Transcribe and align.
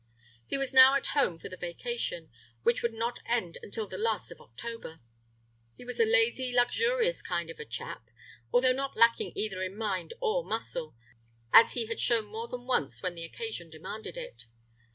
He 0.47 0.57
was 0.57 0.73
now 0.73 0.95
at 0.95 1.05
home 1.13 1.37
for 1.37 1.47
the 1.47 1.55
vacation, 1.57 2.31
which 2.63 2.81
would 2.81 2.91
not 2.95 3.19
end 3.23 3.59
until 3.61 3.85
the 3.85 3.99
last 3.99 4.31
of 4.31 4.41
October. 4.41 4.99
He 5.75 5.85
was 5.85 5.99
a 5.99 6.05
lazy, 6.11 6.51
luxurious 6.51 7.21
kind 7.21 7.51
of 7.51 7.59
a 7.59 7.65
chap, 7.65 8.09
although 8.51 8.73
not 8.73 8.97
lacking 8.97 9.31
either 9.35 9.61
in 9.61 9.77
mind 9.77 10.15
or 10.19 10.43
muscle, 10.43 10.95
as 11.53 11.73
he 11.73 11.85
had 11.85 11.99
shown 11.99 12.25
more 12.25 12.47
than 12.47 12.65
once 12.65 13.03
when 13.03 13.13
the 13.13 13.25
occasion 13.25 13.69
demanded 13.69 14.17
it. 14.17 14.47